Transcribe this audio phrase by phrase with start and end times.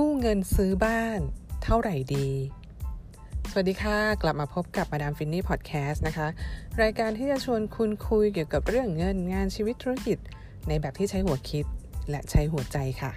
[0.00, 1.20] กู้เงินซื้อบ้าน
[1.64, 2.28] เท่าไหร่ดี
[3.50, 6.28] สวัสดีค่ะ กลับมาพบกับมาดามฟินนี่พอดแคสต์นะคะ
[6.82, 10.18] รายการที่จะชวนคุณคุยเกี่ยวกับเรื่องเงินงานชีวิตธุรกิจ
[10.68, 11.66] ในแบบที่ใช้หัวคิด
[12.10, 13.12] และใช้หัวใจค่ะ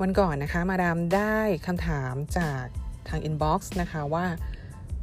[0.00, 2.64] วันก่อนนะคะมาดามได้คำถามจาก
[3.08, 4.26] ทางอินบ็อกซ์นะคะว่า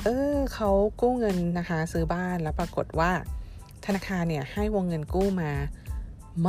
[0.04, 0.70] เออเขา
[1.02, 3.12] กู้เงินนะคะซื้อบ้านแล้วปรากฏว่า
[3.86, 5.52] ธนาคารเนี่ยให้วงเงินกู้มา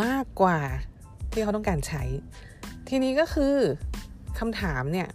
[0.01, 0.61] มากกว่า
[1.31, 2.05] ที่เขาต้องการใช้
[2.89, 3.57] ทีนี้ก็คือ
[4.39, 5.09] คำถามเนี่ย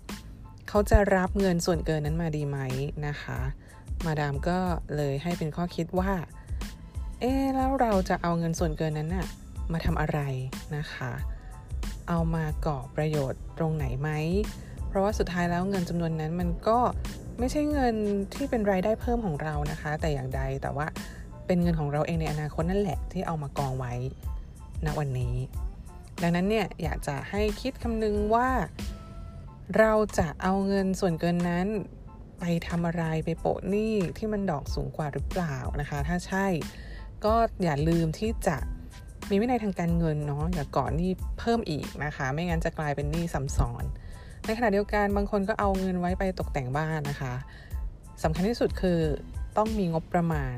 [0.70, 2.60] เขาจะรับเงินส่วนเกินนั้นมาดีไหม
[3.08, 3.40] นะคะ
[4.06, 4.60] มาดามก็
[4.96, 6.12] เลยให้เป็นข้อคิดว่า
[7.20, 9.28] เอ๊แล้วเราจะเอาเงินส่วนเกินนั้นน่ะ
[9.72, 10.20] มาทำอะไร
[10.78, 11.12] นะคะ
[12.10, 14.10] เอามาก่อประโยชน์ตรงไหนไหม
[14.88, 16.80] เพราะว่าสุดท้ายแล้วเงินจำนวนนั้นมันก็
[17.40, 17.96] ไม่ใช่เงิน
[18.34, 20.88] ที่เป็นรายได้เพิ่มของเรานะคะ แต่อย่างใดแต่ว่า
[21.46, 23.94] เป็นเงินของเราเองในอนาคตนั่นแหละที่เอามากองไว้
[24.86, 25.36] ณวันนี้
[26.22, 28.50] ดังนั้นเนี่ยอยากจะให้คิดคำนึงว่า
[29.78, 31.68] เราจะเอาเงินส่วนเกินนั้น
[32.40, 36.46] ไปทำอะไรไปโปะหนี้ที่มันดอกสูงกว่าหรือเปล่านะคะ ถ้าใช่
[37.26, 38.58] ก็อย่าลืมที่จะ
[39.30, 43.84] มีวินัยทางการเงินเนาะอย่าก่อนหนี้เพิ่มอีกนะคะ ไม่งั้นจะกลายเป็นหนี้ซ้ำซ้อน
[44.46, 47.34] ในขณะเดียวกันบางคนก็เอาเงินไว้ไปตกแต่งบ้านนะคะ
[48.24, 49.00] สำคัญที่สุดคือ
[49.58, 50.58] ต้องมีงบประมาณ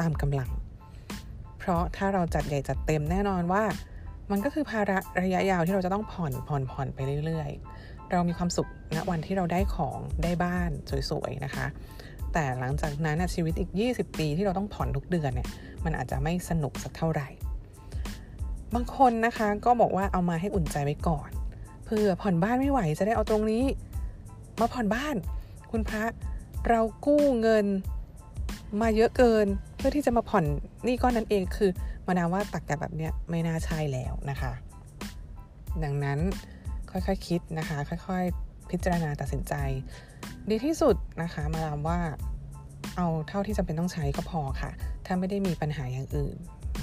[0.00, 0.50] ตามกำลัง
[1.58, 3.64] เพราะถ้าเราจัดใหญ่จัดเต็มแน่นอนว่า
[4.30, 10.70] มันก็คือภาระระยะยาวที่เราจะต้องผ่อนผ่อนผ่อนไปเรื่อยๆ เรามีความสุขณวันที่เราได้ของได้บ้าน
[11.10, 11.66] สวยๆนะคะ
[12.32, 15.48] แต่หลังจากนั้นชีวิตอีก 20 ปีที่เราต้องผ่อนทุกเดือนเนี่ย
[15.84, 17.28] มันอาจจะไม่สนุกสักเท่าไหร่
[18.74, 21.30] บางคนนะคะก็บอกว่าเอามาให้อุ่นใจไว้ก่อน
[21.84, 23.64] เพื่อผ่อนบ้านไม่ไหวจะได้เอาตรงนี้
[24.60, 25.16] มาผ่อนบ้าน
[25.70, 26.04] คุณพระ
[26.68, 27.66] เรากู้เงิน
[28.80, 30.44] มาเยอะเกินเพื่อที่จะมาผ่อน
[30.86, 31.70] นี่ก้อนนั้นเองคือ
[32.06, 34.52] มานาว่าตักแต่แบบเนี้ยไม่น่าใช่แล้วนะคะ
[35.84, 36.18] ดังนั้น
[36.94, 39.54] ค่อยๆคคิดนะคะ ค่อย ๆ พิจารณาตัดสินใจ
[40.50, 42.00] ดีที่สุดนะคะ มาดามว่า
[42.96, 44.70] เอาเท่าที่จำเป็นต้องใช้ก็พอค่ะ
[45.06, 46.36] ถ้าไม่ได้มีปัญหาอย่างอื่น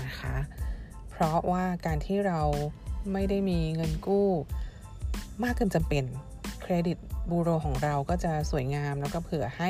[0.03, 0.35] นะคะ
[1.11, 2.41] เพราะว่าการที่เรา
[3.13, 4.29] ไม่ได้มีเงินกู้
[5.43, 6.03] มากเกินจำเป็น
[6.61, 6.97] เครดิต
[7.29, 9.69] บูโรของเราก็จะสวยงามแล้วก็เผื่อให้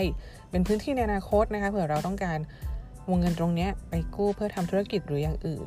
[0.52, 2.40] เป็นพื้นที่ในอนาคตนะคะ เผื่อเราต้องการ
[3.10, 5.64] วงเงินตรงนี้ไปกู้เพื่อทำธุรกิจหรืออย่างอื่น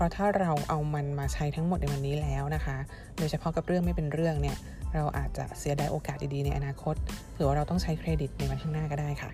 [0.00, 2.76] ราะถ้าเราเอามันมาใช้ทั้งหมดในวันนี้แล้วนะคะ
[3.18, 4.56] โดยเฉพาะกับเรื่องไม่เป็นเรื่องเนี่ย
[4.94, 6.94] เราอาจจะเสียดายโอกาสดีๆในอนาคต
[7.32, 9.30] เผื่อว่าเราต้องใช้เครดิตในวันข้างหน้าก็ได้ค่ะ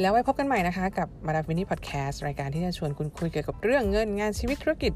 [0.00, 4.92] แล้วไว้พบกันใหม่นะคะ กับมาดามวินนี่พอดแคสต์รายการที่จะชวนคุณคุยเกี่ยวกับเรื่องเงินงานชีวิตธุรกิจ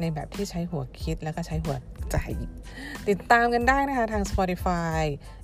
[0.00, 1.76] ในแบบที่ใช้หัวคิดแล้วก็ใช้หัว
[2.10, 2.16] ใจ
[3.08, 5.02] ติดตามกันได้นะคะทาง Spotify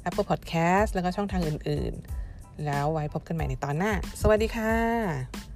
[0.09, 5.48] Apple Podcast แล้วก็ช่องทางอื่นๆ แล้วไว้พบกันใหม่ในตอนหน้า สวัสดีค่ะ